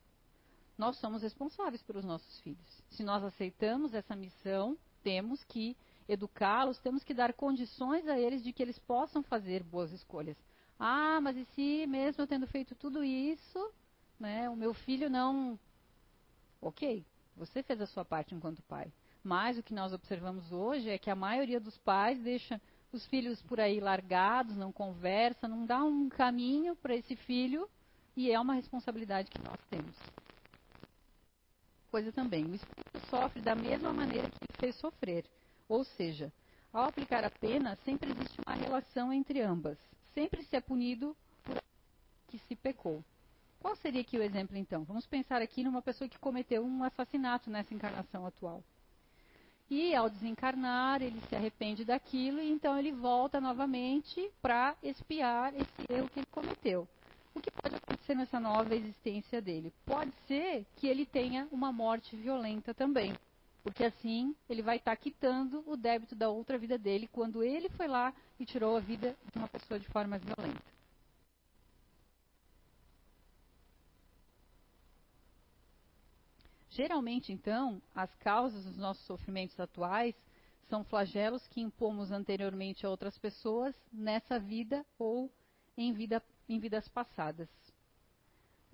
[0.78, 2.82] Nós somos responsáveis pelos nossos filhos.
[2.90, 5.76] Se nós aceitamos essa missão, temos que
[6.08, 10.36] educá-los, temos que dar condições a eles de que eles possam fazer boas escolhas.
[10.78, 13.72] Ah, mas e se mesmo eu tendo feito tudo isso,
[14.20, 15.58] né, o meu filho não.
[16.60, 17.04] Ok,
[17.36, 18.92] você fez a sua parte enquanto pai.
[19.22, 22.60] Mas o que nós observamos hoje é que a maioria dos pais deixa
[22.92, 27.68] os filhos por aí largados, não conversa, não dá um caminho para esse filho
[28.16, 29.94] e é uma responsabilidade que nós temos.
[31.90, 35.24] Coisa também, o espírito sofre da mesma maneira que fez sofrer.
[35.68, 36.32] Ou seja,
[36.72, 39.78] ao aplicar a pena, sempre existe uma relação entre ambas.
[40.14, 41.62] Sempre se é punido por
[42.28, 43.02] que se pecou.
[43.60, 44.84] Qual seria aqui o exemplo então?
[44.84, 48.62] Vamos pensar aqui numa pessoa que cometeu um assassinato nessa encarnação atual.
[49.70, 55.92] E ao desencarnar, ele se arrepende daquilo e então ele volta novamente para expiar esse
[55.92, 56.88] erro que ele cometeu.
[57.34, 59.72] O que pode acontecer nessa nova existência dele?
[59.84, 63.12] Pode ser que ele tenha uma morte violenta também.
[63.62, 67.68] Porque assim ele vai estar tá quitando o débito da outra vida dele quando ele
[67.70, 70.77] foi lá e tirou a vida de uma pessoa de forma violenta.
[76.78, 80.14] Geralmente, então, as causas dos nossos sofrimentos atuais
[80.68, 85.28] são flagelos que impomos anteriormente a outras pessoas nessa vida ou
[85.76, 87.48] em, vida, em vidas passadas.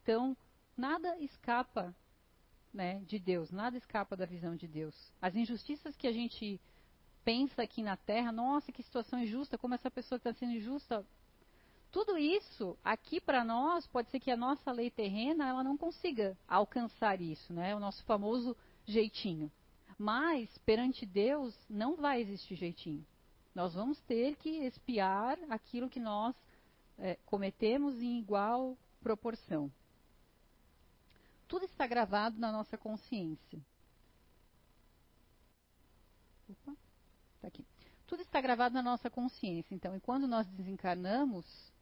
[0.03, 0.37] Então,
[0.77, 1.97] nada escapa
[2.75, 4.95] né, de Deus, nada escapa da visão de Deus.
[5.19, 6.61] As injustiças que a gente
[7.25, 11.07] pensa aqui na Terra, nossa, que situação injusta, como essa pessoa está sendo injusta,
[11.95, 16.37] tudo isso, aqui para nós, pode ser que a nossa lei terrena ela não consiga
[16.49, 17.73] alcançar isso, né?
[17.73, 19.49] O nosso famoso jeitinho.
[19.97, 23.07] Mas perante Deus não vai existir jeitinho.
[23.55, 26.35] Nós vamos ter que expiar aquilo que nós
[26.99, 29.71] é, cometemos em igual proporção.
[31.47, 33.61] Tudo está gravado na nossa consciência.
[36.51, 36.77] Opa,
[37.41, 37.65] tá aqui.
[38.05, 39.73] Tudo está gravado na nossa consciência.
[39.73, 41.73] Então, e quando nós desencarnamos,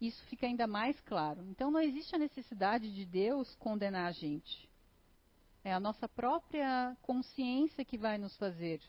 [0.00, 1.44] isso fica ainda mais claro.
[1.50, 4.68] Então não existe a necessidade de Deus condenar a gente.
[5.62, 8.80] É a nossa própria consciência que vai nos fazer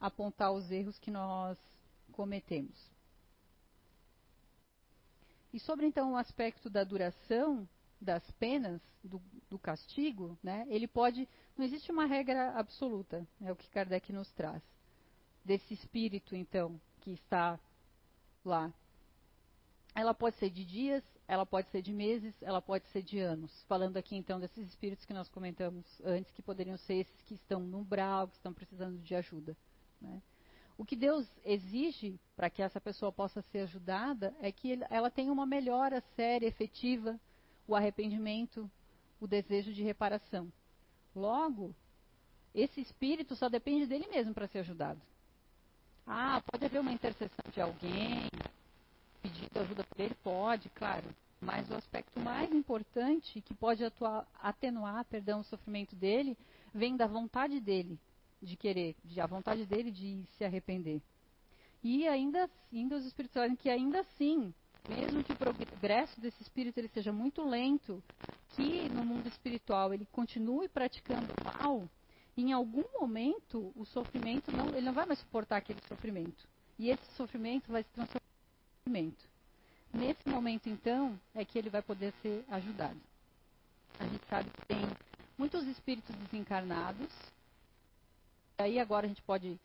[0.00, 1.58] apontar os erros que nós
[2.12, 2.76] cometemos.
[5.52, 7.68] E sobre então o aspecto da duração
[8.00, 11.28] das penas, do, do castigo, né, ele pode.
[11.56, 14.62] Não existe uma regra absoluta, é o que Kardec nos traz.
[15.44, 17.58] Desse espírito, então, que está
[18.44, 18.72] lá
[20.00, 23.50] ela pode ser de dias, ela pode ser de meses, ela pode ser de anos.
[23.64, 27.60] Falando aqui então desses espíritos que nós comentamos antes, que poderiam ser esses que estão
[27.60, 29.56] no umbral, que estão precisando de ajuda.
[30.00, 30.22] Né?
[30.76, 35.32] O que Deus exige para que essa pessoa possa ser ajudada é que ela tenha
[35.32, 37.18] uma melhora séria, efetiva,
[37.66, 38.70] o arrependimento,
[39.20, 40.52] o desejo de reparação.
[41.14, 41.74] Logo,
[42.54, 45.00] esse espírito só depende dele mesmo para ser ajudado.
[46.06, 48.28] Ah, pode haver uma intercessão de alguém,
[49.22, 50.14] pedido ajuda por ele?
[50.22, 51.04] Pode, claro.
[51.40, 56.36] Mas o aspecto mais importante que pode atuar, atenuar perdão, o sofrimento dele
[56.74, 57.98] vem da vontade dele
[58.42, 61.00] de querer, de, vontade dele de se arrepender.
[61.82, 64.52] E ainda assim, os espíritos dizem que ainda assim,
[64.88, 68.02] mesmo que o progresso desse espírito ele seja muito lento,
[68.50, 71.88] que no mundo espiritual ele continue praticando mal,
[72.36, 76.48] em algum momento o sofrimento não, ele não vai mais suportar aquele sofrimento.
[76.78, 78.27] E esse sofrimento vai se transformar
[78.88, 79.28] sofrimento.
[79.92, 82.98] Nesse momento, então, é que ele vai poder ser ajudado.
[83.98, 84.80] A gente sabe que tem
[85.36, 87.08] muitos espíritos desencarnados.
[88.56, 89.58] Aí agora a gente pode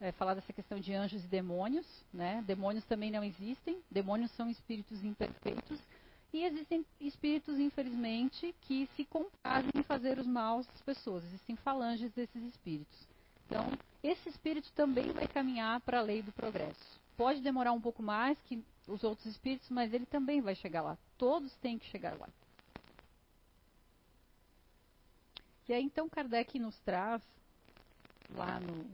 [0.00, 1.86] é, falar dessa questão de anjos e demônios.
[2.12, 2.42] Né?
[2.46, 3.80] Demônios também não existem.
[3.90, 5.78] Demônios são espíritos imperfeitos
[6.32, 11.24] E existem espíritos, infelizmente, que se comprazem em fazer os maus às pessoas.
[11.24, 12.98] Existem falanges desses espíritos.
[13.46, 13.66] Então,
[14.02, 16.98] esse espírito também vai caminhar para a lei do progresso.
[17.18, 20.96] Pode demorar um pouco mais que os outros espíritos, mas ele também vai chegar lá.
[21.18, 22.28] Todos têm que chegar lá.
[25.68, 27.20] E aí, então, Kardec nos traz,
[28.36, 28.86] lá no,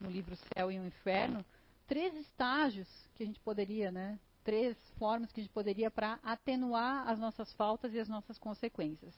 [0.00, 1.44] no livro Céu e o Inferno,
[1.86, 4.18] três estágios que a gente poderia, né?
[4.42, 9.14] Três formas que a gente poderia para atenuar as nossas faltas e as nossas consequências.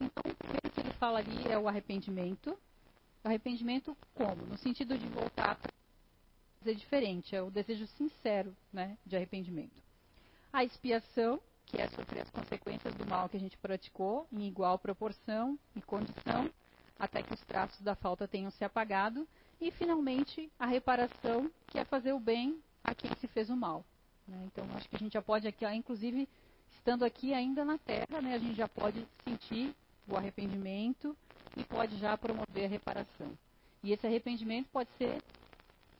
[0.00, 2.58] Então, o primeiro que ele fala ali é o arrependimento.
[3.22, 4.46] Arrependimento como?
[4.46, 5.58] No sentido de voltar
[6.62, 9.82] dizer diferente, é o desejo sincero né, de arrependimento.
[10.52, 14.78] A expiação, que é sofrer as consequências do mal que a gente praticou em igual
[14.78, 16.50] proporção e condição,
[16.98, 19.26] até que os traços da falta tenham se apagado.
[19.60, 23.84] E, finalmente, a reparação, que é fazer o bem a quem se fez o mal.
[24.26, 24.40] Né?
[24.46, 26.28] Então, acho que a gente já pode, aqui, inclusive,
[26.72, 29.74] estando aqui ainda na Terra, né, a gente já pode sentir
[30.08, 31.16] o arrependimento
[31.56, 33.36] e pode já promover a reparação.
[33.82, 35.22] E esse arrependimento pode ser,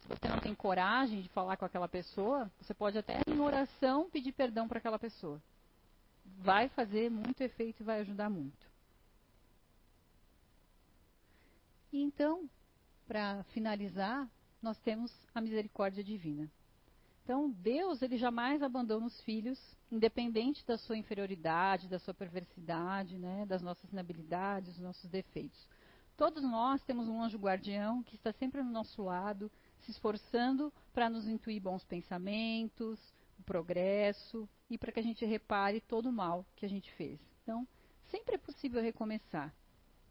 [0.02, 4.10] se você não tem coragem de falar com aquela pessoa, você pode até em oração
[4.10, 5.40] pedir perdão para aquela pessoa.
[6.38, 8.66] Vai fazer muito efeito e vai ajudar muito.
[11.92, 12.48] E então,
[13.06, 14.28] para finalizar,
[14.60, 16.50] nós temos a misericórdia divina.
[17.22, 23.46] Então, Deus, ele jamais abandona os filhos, independente da sua inferioridade, da sua perversidade, né,
[23.46, 25.68] das nossas inabilidades, dos nossos defeitos.
[26.16, 29.50] Todos nós temos um anjo guardião que está sempre no nosso lado,
[29.84, 32.98] se esforçando para nos intuir bons pensamentos,
[33.38, 37.20] o progresso e para que a gente repare todo o mal que a gente fez.
[37.42, 37.66] Então,
[38.10, 39.52] sempre é possível recomeçar,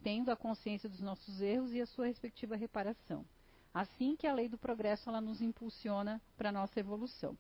[0.04, 3.26] tendo a consciência dos nossos erros e a sua respectiva reparação.
[3.74, 7.38] Assim que a lei do progresso ela nos impulsiona para a nossa evolução.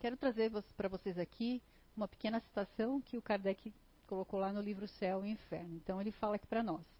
[0.00, 1.62] Quero trazer para vocês aqui
[1.96, 3.72] uma pequena citação que o Kardec
[4.06, 5.76] colocou lá no livro Céu e Inferno.
[5.76, 6.95] Então ele fala aqui para nós.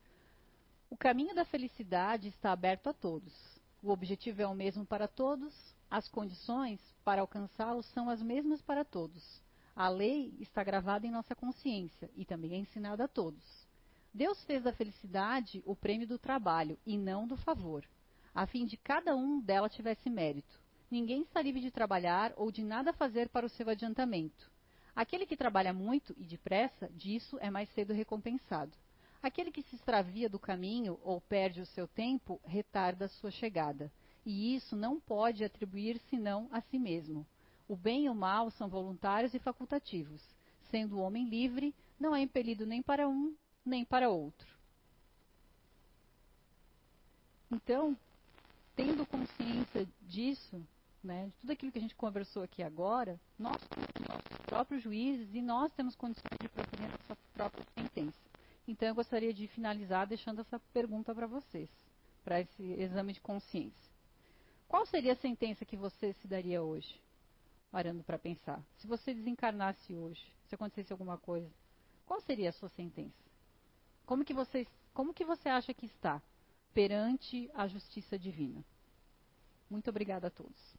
[0.88, 3.34] O caminho da felicidade está aberto a todos.
[3.82, 5.52] O objetivo é o mesmo para todos,
[5.90, 9.42] as condições para alcançá-lo são as mesmas para todos.
[9.74, 13.66] A lei está gravada em nossa consciência e também é ensinada a todos.
[14.14, 17.84] Deus fez da felicidade o prêmio do trabalho e não do favor,
[18.32, 20.60] a fim de cada um dela tivesse mérito.
[20.88, 24.50] Ninguém está livre de trabalhar ou de nada fazer para o seu adiantamento.
[24.94, 28.72] Aquele que trabalha muito e depressa, disso é mais cedo recompensado.
[29.22, 33.90] Aquele que se extravia do caminho ou perde o seu tempo, retarda a sua chegada.
[34.24, 37.26] E isso não pode atribuir senão a si mesmo.
[37.68, 40.22] O bem e o mal são voluntários e facultativos.
[40.70, 44.46] Sendo o homem livre, não é impelido nem para um nem para outro.
[47.50, 47.96] Então,
[48.76, 50.62] tendo consciência disso,
[51.02, 55.34] né, de tudo aquilo que a gente conversou aqui agora, nós somos nossos próprios juízes
[55.34, 58.18] e nós temos condições de proferir nossa própria sentença.
[58.66, 61.68] Então, eu gostaria de finalizar deixando essa pergunta para vocês,
[62.24, 63.90] para esse exame de consciência.
[64.68, 67.00] Qual seria a sentença que você se daria hoje?
[67.70, 68.60] Parando para pensar.
[68.78, 71.48] Se você desencarnasse hoje, se acontecesse alguma coisa,
[72.04, 73.14] qual seria a sua sentença?
[74.04, 76.20] Como que você, como que você acha que está
[76.74, 78.64] perante a justiça divina?
[79.68, 80.74] Muito obrigada a todos.